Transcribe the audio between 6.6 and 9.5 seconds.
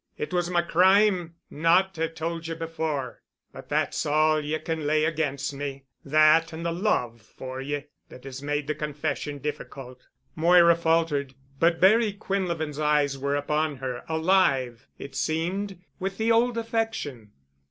the love for ye that has made the confession